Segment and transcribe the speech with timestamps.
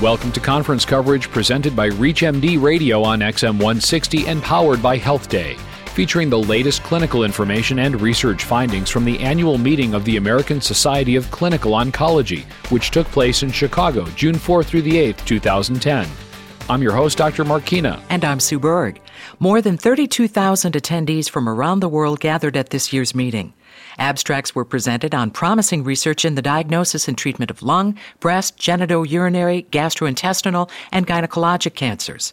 [0.00, 5.28] Welcome to conference coverage presented by ReachMD Radio on XM 160 and powered by Health
[5.28, 5.56] Day,
[5.92, 10.58] featuring the latest clinical information and research findings from the annual meeting of the American
[10.58, 16.29] Society of Clinical Oncology, which took place in Chicago June 4 through the 8th, 2010.
[16.70, 17.44] I'm your host, Dr.
[17.44, 18.00] Markina.
[18.10, 19.00] And I'm Sue Berg.
[19.40, 23.52] More than 32,000 attendees from around the world gathered at this year's meeting.
[23.98, 29.66] Abstracts were presented on promising research in the diagnosis and treatment of lung, breast, genitourinary,
[29.70, 32.32] gastrointestinal, and gynecologic cancers.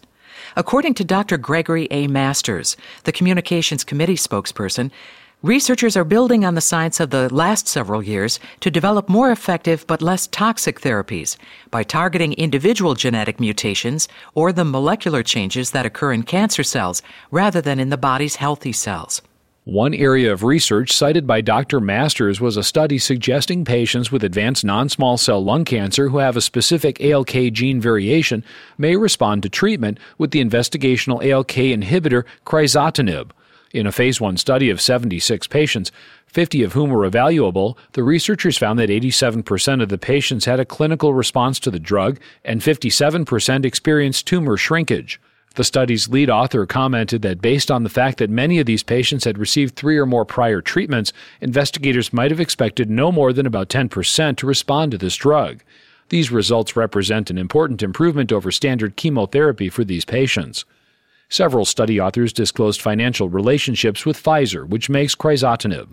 [0.55, 1.39] According to Dr.
[1.39, 2.05] Gregory A.
[2.05, 4.91] Masters, the Communications Committee spokesperson,
[5.43, 9.85] Researchers are building on the science of the last several years to develop more effective
[9.85, 11.37] but less toxic therapies
[11.69, 17.61] by targeting individual genetic mutations or the molecular changes that occur in cancer cells rather
[17.61, 19.21] than in the body's healthy cells.
[19.63, 21.79] One area of research cited by Dr.
[21.79, 26.35] Masters was a study suggesting patients with advanced non small cell lung cancer who have
[26.35, 28.43] a specific ALK gene variation
[28.79, 33.29] may respond to treatment with the investigational ALK inhibitor crizotinib.
[33.73, 35.91] In a phase 1 study of 76 patients,
[36.27, 40.65] 50 of whom were evaluable, the researchers found that 87% of the patients had a
[40.65, 45.19] clinical response to the drug and 57% experienced tumor shrinkage.
[45.55, 49.25] The study's lead author commented that based on the fact that many of these patients
[49.25, 53.67] had received three or more prior treatments, investigators might have expected no more than about
[53.67, 55.63] 10% to respond to this drug.
[56.09, 60.63] These results represent an important improvement over standard chemotherapy for these patients.
[61.29, 65.89] Several study authors disclosed financial relationships with Pfizer, which makes crizotinib.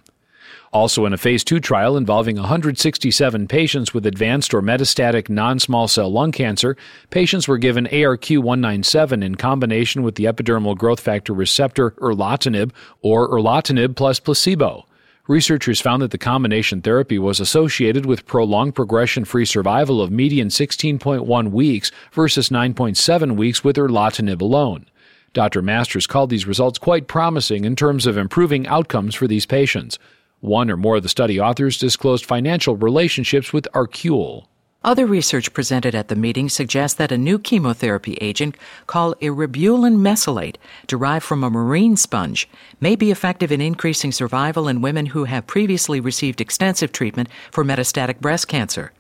[0.73, 5.89] Also, in a phase 2 trial involving 167 patients with advanced or metastatic non small
[5.89, 6.77] cell lung cancer,
[7.11, 12.71] patients were given ARQ 197 in combination with the epidermal growth factor receptor erlotinib
[13.03, 14.87] or erlotinib plus placebo.
[15.27, 20.49] Researchers found that the combination therapy was associated with prolonged progression free survival of median
[20.49, 24.87] 16.1 weeks versus 9.7 weeks with erlotinib alone.
[25.35, 25.63] Dr.
[25.63, 29.99] Masters called these results quite promising in terms of improving outcomes for these patients.
[30.41, 34.47] One or more of the study authors disclosed financial relationships with ArQule.
[34.85, 38.55] Other research presented at the meeting suggests that a new chemotherapy agent
[38.87, 42.49] called eribulin mesylate, derived from a marine sponge,
[42.81, 47.65] may be effective in increasing survival in women who have previously received extensive treatment for
[47.65, 48.93] metastatic breast cancer.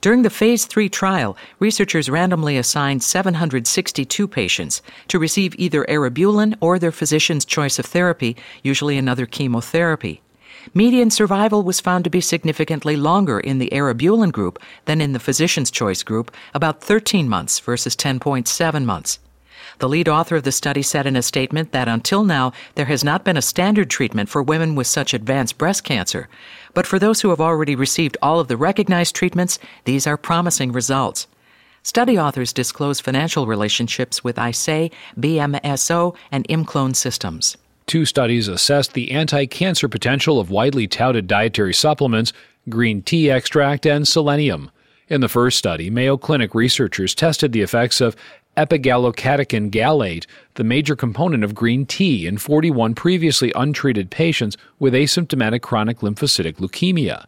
[0.00, 6.78] During the Phase 3 trial, researchers randomly assigned 762 patients to receive either eribulin or
[6.78, 10.22] their physician's choice of therapy, usually another chemotherapy.
[10.72, 15.20] Median survival was found to be significantly longer in the eribulin group than in the
[15.20, 19.18] physician's choice group, about 13 months versus 10.7 months.
[19.78, 23.04] The lead author of the study said in a statement that until now there has
[23.04, 26.28] not been a standard treatment for women with such advanced breast cancer.
[26.74, 30.72] But for those who have already received all of the recognized treatments, these are promising
[30.72, 31.28] results.
[31.84, 37.56] Study authors disclose financial relationships with Eisai, BMSO, and ImClone Systems.
[37.86, 42.32] Two studies assessed the anti cancer potential of widely touted dietary supplements,
[42.68, 44.70] green tea extract, and selenium.
[45.08, 48.14] In the first study, Mayo Clinic researchers tested the effects of
[48.58, 55.62] epigallocatechin gallate, the major component of green tea, in 41 previously untreated patients with asymptomatic
[55.62, 57.24] chronic lymphocytic leukemia.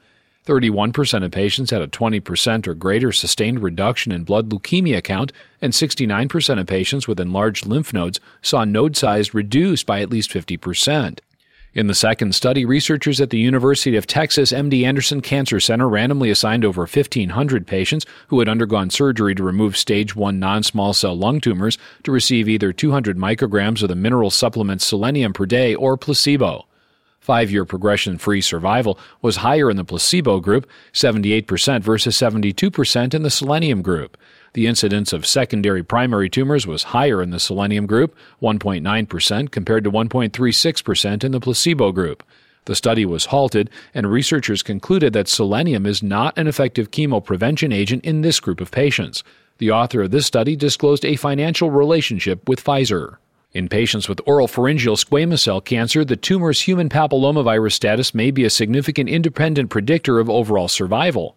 [0.46, 5.32] 31% of patients had a 20% or greater sustained reduction in blood leukemia count,
[5.62, 10.30] and 69% of patients with enlarged lymph nodes saw node size reduced by at least
[10.30, 11.20] 50%.
[11.72, 16.28] In the second study, researchers at the University of Texas MD Anderson Cancer Center randomly
[16.28, 21.16] assigned over 1,500 patients who had undergone surgery to remove stage 1 non small cell
[21.16, 25.96] lung tumors to receive either 200 micrograms of the mineral supplement selenium per day or
[25.96, 26.66] placebo.
[27.20, 33.22] Five year progression free survival was higher in the placebo group, 78% versus 72% in
[33.22, 34.16] the selenium group.
[34.52, 39.90] The incidence of secondary primary tumors was higher in the selenium group, 1.9% compared to
[39.90, 42.24] 1.36% in the placebo group.
[42.64, 48.04] The study was halted, and researchers concluded that selenium is not an effective chemoprevention agent
[48.04, 49.22] in this group of patients.
[49.58, 53.16] The author of this study disclosed a financial relationship with Pfizer.
[53.52, 58.44] In patients with oral pharyngeal squamous cell cancer, the tumor's human papillomavirus status may be
[58.44, 61.36] a significant independent predictor of overall survival.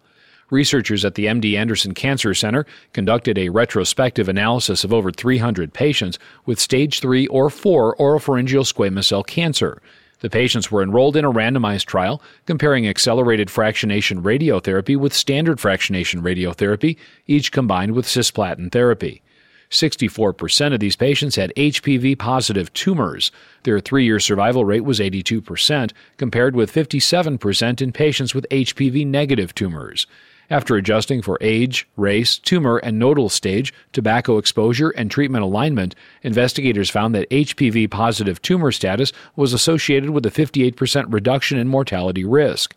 [0.54, 6.16] Researchers at the MD Anderson Cancer Center conducted a retrospective analysis of over 300 patients
[6.46, 9.82] with stage 3 or 4 oropharyngeal squamous cell cancer.
[10.20, 16.22] The patients were enrolled in a randomized trial comparing accelerated fractionation radiotherapy with standard fractionation
[16.22, 19.22] radiotherapy, each combined with cisplatin therapy.
[19.70, 23.32] 64% of these patients had HPV positive tumors.
[23.64, 29.52] Their three year survival rate was 82%, compared with 57% in patients with HPV negative
[29.52, 30.06] tumors.
[30.50, 36.90] After adjusting for age, race, tumor and nodal stage, tobacco exposure, and treatment alignment, investigators
[36.90, 42.74] found that HPV positive tumor status was associated with a 58% reduction in mortality risk.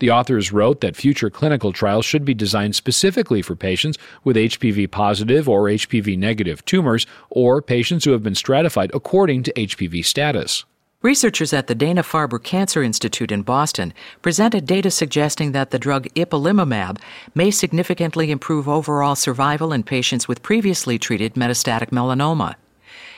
[0.00, 4.90] The authors wrote that future clinical trials should be designed specifically for patients with HPV
[4.90, 10.64] positive or HPV negative tumors or patients who have been stratified according to HPV status.
[11.02, 16.06] Researchers at the Dana Farber Cancer Institute in Boston presented data suggesting that the drug
[16.14, 17.00] ipilimumab
[17.34, 22.54] may significantly improve overall survival in patients with previously treated metastatic melanoma.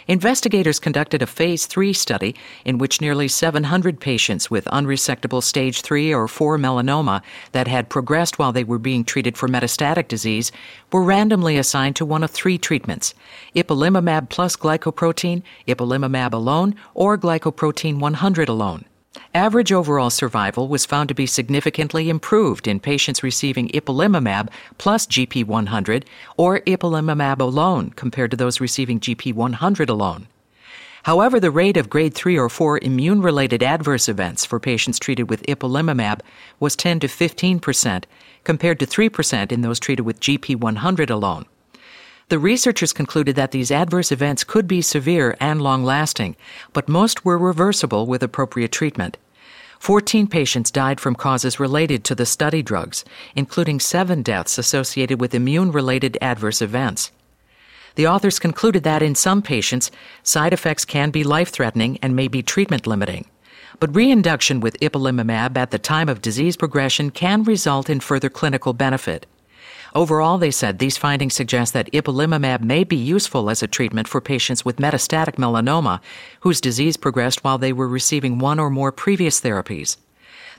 [0.07, 2.35] Investigators conducted a phase 3 study
[2.65, 7.23] in which nearly 700 patients with unresectable stage 3 or 4 melanoma
[7.53, 10.53] that had progressed while they were being treated for metastatic disease
[10.93, 13.15] were randomly assigned to one of three treatments
[13.57, 18.85] ipilimumab plus glycoprotein, ipilimumab alone, or glycoprotein 100 alone.
[19.35, 26.05] Average overall survival was found to be significantly improved in patients receiving ipilimumab plus GP100
[26.37, 30.29] or ipilimumab alone compared to those receiving GP100 alone.
[31.05, 35.29] However, the rate of grade 3 or 4 immune related adverse events for patients treated
[35.29, 36.21] with ipilimumab
[36.59, 38.07] was 10 to 15 percent,
[38.43, 41.45] compared to 3 percent in those treated with GP100 alone.
[42.29, 46.37] The researchers concluded that these adverse events could be severe and long lasting,
[46.73, 49.19] but most were reversible with appropriate treatment.
[49.79, 53.05] 14 patients died from causes related to the study drugs,
[53.35, 57.13] including seven deaths associated with immune related adverse events.
[57.97, 59.91] The authors concluded that in some patients,
[60.23, 63.27] side effects can be life threatening and may be treatment limiting.
[63.79, 68.73] But reinduction with ipilimumab at the time of disease progression can result in further clinical
[68.73, 69.27] benefit.
[69.95, 74.21] Overall, they said these findings suggest that ipilimumab may be useful as a treatment for
[74.21, 76.01] patients with metastatic melanoma
[76.41, 79.97] whose disease progressed while they were receiving one or more previous therapies.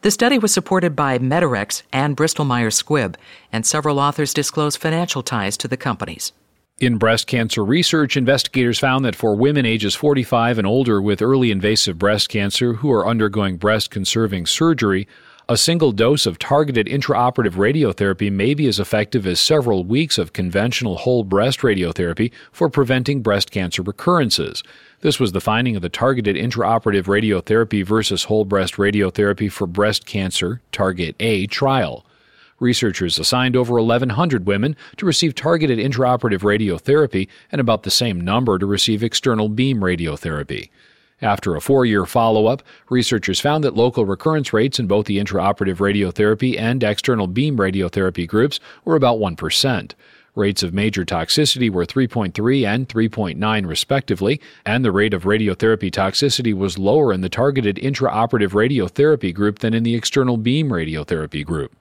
[0.03, 3.15] The study was supported by Medarex and Bristol Myers Squibb,
[3.51, 6.31] and several authors disclosed financial ties to the companies.
[6.79, 11.51] In breast cancer research, investigators found that for women ages 45 and older with early
[11.51, 15.07] invasive breast cancer who are undergoing breast conserving surgery,
[15.47, 20.33] a single dose of targeted intraoperative radiotherapy may be as effective as several weeks of
[20.33, 24.63] conventional whole breast radiotherapy for preventing breast cancer recurrences.
[25.01, 30.07] This was the finding of the targeted intraoperative radiotherapy versus whole breast radiotherapy for breast
[30.07, 32.05] cancer TARGIT-A trial.
[32.59, 38.57] Researchers assigned over 1,100 women to receive targeted intraoperative radiotherapy and about the same number
[38.57, 40.69] to receive external beam radiotherapy.
[41.21, 45.17] After a four year follow up, researchers found that local recurrence rates in both the
[45.17, 49.91] intraoperative radiotherapy and external beam radiotherapy groups were about 1%.
[50.35, 56.53] Rates of major toxicity were 3.3 and 3.9 respectively, and the rate of radiotherapy toxicity
[56.53, 61.73] was lower in the targeted intraoperative radiotherapy group than in the external beam radiotherapy group.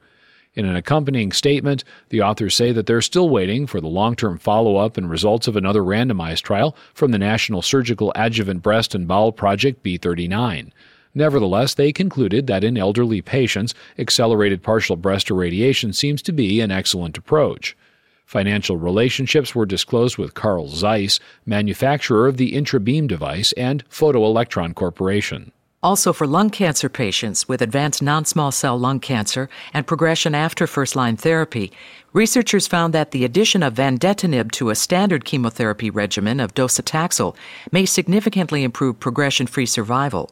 [0.56, 4.38] In an accompanying statement, the authors say that they're still waiting for the long term
[4.38, 9.08] follow up and results of another randomized trial from the National Surgical Adjuvant Breast and
[9.08, 10.70] Bowel Project B39.
[11.12, 16.70] Nevertheless, they concluded that in elderly patients, accelerated partial breast irradiation seems to be an
[16.70, 17.76] excellent approach.
[18.24, 25.52] Financial relationships were disclosed with Carl Zeiss, manufacturer of the Intrabeam device, and Photoelectron Corporation.
[25.84, 30.66] Also, for lung cancer patients with advanced non small cell lung cancer and progression after
[30.66, 31.70] first line therapy,
[32.14, 37.36] researchers found that the addition of vandetanib to a standard chemotherapy regimen of docetaxel
[37.70, 40.30] may significantly improve progression free survival.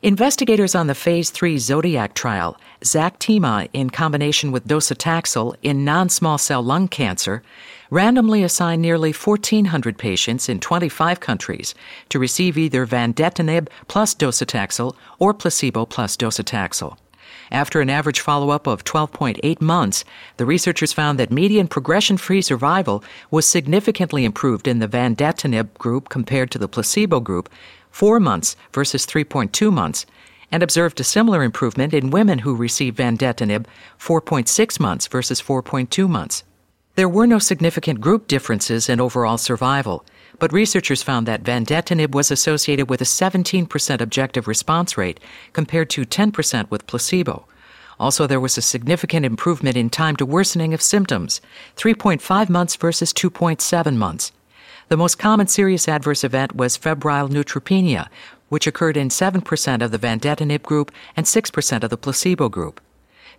[0.00, 6.38] Investigators on the Phase 3 Zodiac trial, Zactima in combination with docetaxel in non small
[6.38, 7.42] cell lung cancer,
[7.90, 11.74] randomly assigned nearly 1,400 patients in 25 countries
[12.10, 16.96] to receive either vandetanib plus docetaxel or placebo plus docetaxel.
[17.50, 20.04] After an average follow up of 12.8 months,
[20.36, 26.08] the researchers found that median progression free survival was significantly improved in the vandetanib group
[26.08, 27.48] compared to the placebo group,
[27.98, 30.06] 4 months versus 3.2 months,
[30.52, 33.66] and observed a similar improvement in women who received vandetanib,
[33.98, 36.44] 4.6 months versus 4.2 months.
[36.94, 40.04] There were no significant group differences in overall survival,
[40.38, 45.18] but researchers found that vandetanib was associated with a 17% objective response rate
[45.52, 47.48] compared to 10% with placebo.
[47.98, 51.40] Also, there was a significant improvement in time to worsening of symptoms,
[51.76, 54.30] 3.5 months versus 2.7 months.
[54.88, 58.08] The most common serious adverse event was febrile neutropenia,
[58.48, 62.80] which occurred in 7% of the vandetanib group and 6% of the placebo group.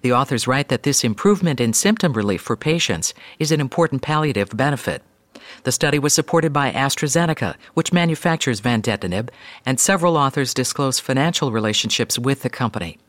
[0.02, 4.56] The authors write that this improvement in symptom relief for patients is an important palliative
[4.56, 5.02] benefit.
[5.64, 9.30] The study was supported by AstraZeneca, which manufactures vandetanib,
[9.66, 13.00] and several authors disclose financial relationships with the company.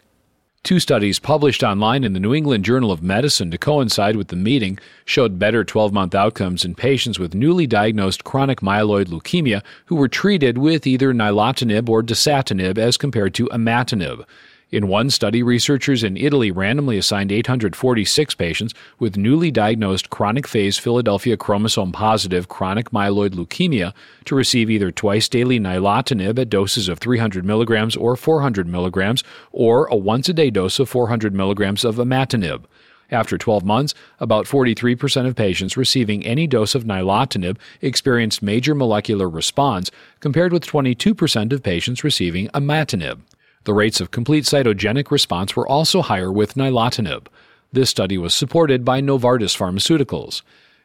[0.63, 4.37] Two studies published online in the New England Journal of Medicine to coincide with the
[4.37, 9.97] meeting showed better 12 month outcomes in patients with newly diagnosed chronic myeloid leukemia who
[9.97, 14.27] were treated with either nilotinib or dasatinib as compared to imatinib.
[14.73, 20.79] In one study, researchers in Italy randomly assigned 846 patients with newly diagnosed chronic phase
[20.79, 23.93] Philadelphia chromosome positive chronic myeloid leukemia
[24.27, 29.87] to receive either twice daily nilotinib at doses of 300 milligrams or 400 milligrams, or
[29.87, 32.63] a once a day dose of 400 milligrams of imatinib.
[33.11, 39.29] After 12 months, about 43% of patients receiving any dose of nilotinib experienced major molecular
[39.29, 43.19] response, compared with 22% of patients receiving imatinib.
[43.65, 47.27] The rates of complete cytogenic response were also higher with nilotinib.
[47.73, 50.41] This study was supported by Novartis Pharmaceuticals.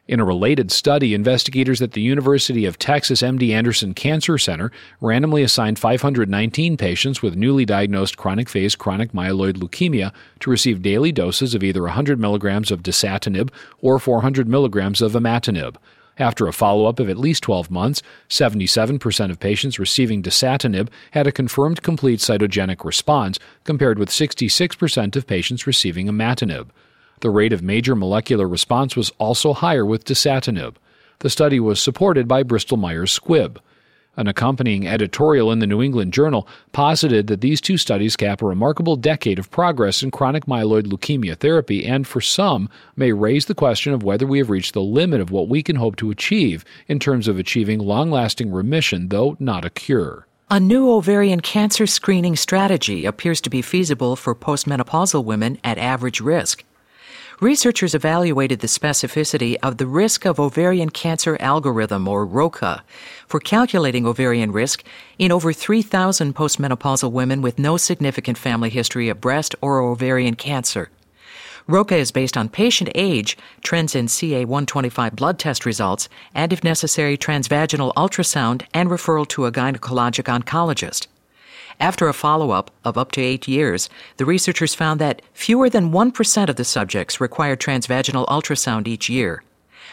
[0.10, 5.42] In a related study, investigators at the University of Texas MD Anderson Cancer Center randomly
[5.42, 11.56] assigned 519 patients with newly diagnosed chronic phase chronic myeloid leukemia to receive daily doses
[11.56, 15.78] of either 100 milligrams of dasatinib or 400 milligrams of imatinib.
[16.18, 21.28] After a follow up of at least 12 months, 77% of patients receiving dasatinib had
[21.28, 26.70] a confirmed complete cytogenic response, compared with 66% of patients receiving imatinib.
[27.20, 30.76] The rate of major molecular response was also higher with dasatinib.
[31.20, 33.58] The study was supported by Bristol Myers Squibb.
[34.18, 38.46] An accompanying editorial in the New England Journal posited that these two studies cap a
[38.46, 43.56] remarkable decade of progress in chronic myeloid leukemia therapy and, for some, may raise the
[43.56, 46.64] question of whether we have reached the limit of what we can hope to achieve
[46.88, 50.28] in terms of achieving long lasting remission, though not a cure.
[50.50, 56.22] A new ovarian cancer screening strategy appears to be feasible for postmenopausal women at average
[56.22, 56.64] risk.
[57.42, 62.82] Researchers evaluated the specificity of the risk of ovarian cancer algorithm, or ROCA,
[63.28, 64.86] for calculating ovarian risk
[65.20, 70.90] in over 3,000 postmenopausal women with no significant family history of breast or ovarian cancer.
[71.68, 76.64] ROCA is based on patient age, trends in CA 125 blood test results, and if
[76.64, 81.08] necessary, transvaginal ultrasound and referral to a gynecologic oncologist.
[81.80, 85.92] After a follow up of up to eight years, the researchers found that fewer than
[85.92, 89.44] 1% of the subjects required transvaginal ultrasound each year.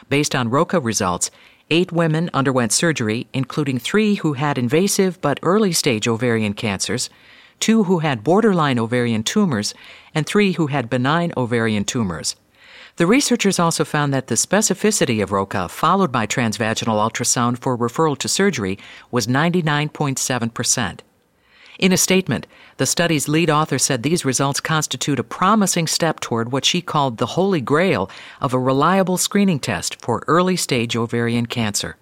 [0.08, 1.30] Based on ROCA results,
[1.70, 7.10] eight women underwent surgery, including three who had invasive but early stage ovarian cancers,
[7.58, 9.74] two who had borderline ovarian tumors,
[10.14, 12.36] and three who had benign ovarian tumors.
[12.96, 18.18] The researchers also found that the specificity of ROCA, followed by transvaginal ultrasound for referral
[18.18, 18.78] to surgery,
[19.10, 21.00] was 99.7%.
[21.82, 22.46] In a statement,
[22.76, 27.16] the study's lead author said these results constitute a promising step toward what she called
[27.16, 28.08] the holy grail
[28.40, 31.96] of a reliable screening test for early stage ovarian cancer.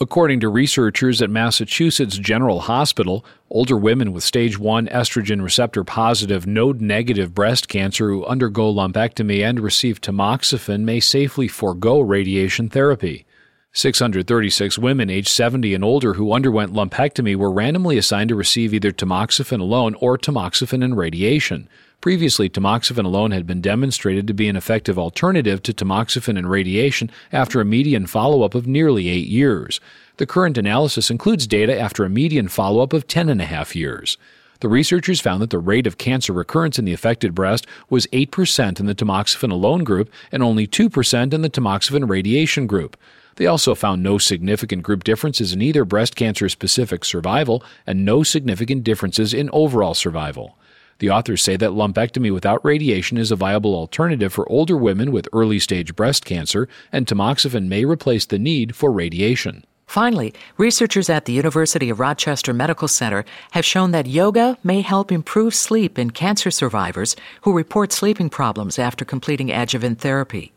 [0.00, 6.46] According to researchers at Massachusetts General Hospital, older women with stage 1 estrogen receptor positive
[6.46, 13.26] node negative breast cancer who undergo lumpectomy and receive tamoxifen may safely forego radiation therapy.
[13.72, 18.90] 636 women aged 70 and older who underwent lumpectomy were randomly assigned to receive either
[18.90, 21.68] tamoxifen alone or tamoxifen and radiation.
[22.00, 27.10] Previously, tamoxifen alone had been demonstrated to be an effective alternative to tamoxifen and radiation
[27.32, 29.80] after a median follow up of nearly eight years.
[30.16, 33.76] The current analysis includes data after a median follow up of 10 and a half
[33.76, 34.16] years.
[34.60, 38.80] The researchers found that the rate of cancer recurrence in the affected breast was 8%
[38.80, 42.96] in the tamoxifen alone group and only 2% in the tamoxifen radiation group.
[43.38, 48.24] They also found no significant group differences in either breast cancer specific survival and no
[48.24, 50.58] significant differences in overall survival.
[50.98, 55.28] The authors say that lumpectomy without radiation is a viable alternative for older women with
[55.32, 59.64] early stage breast cancer, and tamoxifen may replace the need for radiation.
[59.86, 65.12] Finally, researchers at the University of Rochester Medical Center have shown that yoga may help
[65.12, 70.52] improve sleep in cancer survivors who report sleeping problems after completing adjuvant therapy.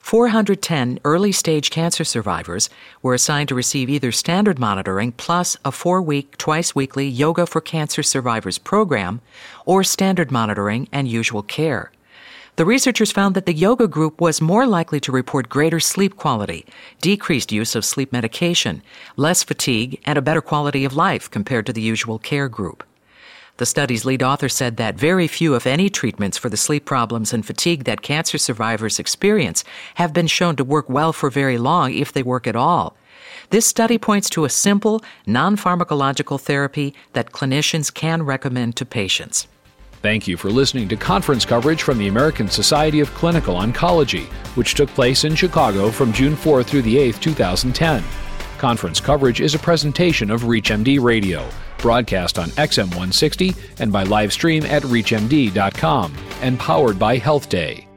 [0.00, 2.68] 410 early stage cancer survivors
[3.02, 7.60] were assigned to receive either standard monitoring plus a four week, twice weekly Yoga for
[7.60, 9.20] Cancer Survivors program
[9.64, 11.92] or standard monitoring and usual care.
[12.56, 16.66] The researchers found that the yoga group was more likely to report greater sleep quality,
[17.00, 18.82] decreased use of sleep medication,
[19.16, 22.84] less fatigue, and a better quality of life compared to the usual care group.
[23.60, 27.34] The study's lead author said that very few, if any, treatments for the sleep problems
[27.34, 29.64] and fatigue that cancer survivors experience
[29.96, 32.96] have been shown to work well for very long, if they work at all.
[33.50, 39.46] This study points to a simple, non pharmacological therapy that clinicians can recommend to patients.
[40.00, 44.24] Thank you for listening to conference coverage from the American Society of Clinical Oncology,
[44.56, 48.02] which took place in Chicago from June 4 through the 8th, 2010.
[48.56, 51.46] Conference coverage is a presentation of ReachMD Radio.
[51.80, 57.89] Broadcast on XM160 and by live stream at ReachMD.com, and powered by Health Day.